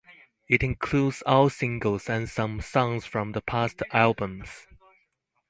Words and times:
It 0.49 0.63
includes 0.63 1.21
all 1.27 1.51
singles 1.51 2.09
and 2.09 2.27
some 2.27 2.59
songs 2.59 3.05
from 3.05 3.33
the 3.33 3.41
past 3.41 3.83
albums. 3.91 4.65